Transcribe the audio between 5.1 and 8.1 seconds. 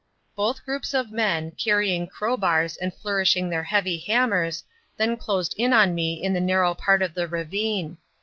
closed in on me in the narrow part of the ravine.